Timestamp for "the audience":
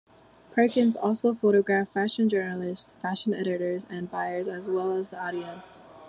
5.11-5.79